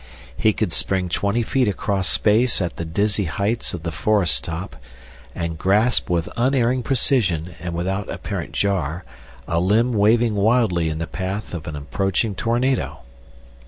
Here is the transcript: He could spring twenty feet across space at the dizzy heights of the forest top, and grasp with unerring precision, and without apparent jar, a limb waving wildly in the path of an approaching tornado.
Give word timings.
He 0.35 0.51
could 0.51 0.73
spring 0.73 1.09
twenty 1.09 1.43
feet 1.43 1.67
across 1.67 2.07
space 2.09 2.59
at 2.59 2.77
the 2.77 2.85
dizzy 2.85 3.25
heights 3.25 3.75
of 3.75 3.83
the 3.83 3.91
forest 3.91 4.43
top, 4.43 4.77
and 5.35 5.59
grasp 5.59 6.09
with 6.09 6.27
unerring 6.35 6.81
precision, 6.81 7.53
and 7.59 7.75
without 7.75 8.09
apparent 8.11 8.53
jar, 8.53 9.05
a 9.47 9.59
limb 9.59 9.93
waving 9.93 10.33
wildly 10.33 10.89
in 10.89 10.97
the 10.97 11.05
path 11.05 11.53
of 11.53 11.67
an 11.67 11.75
approaching 11.75 12.33
tornado. 12.33 13.01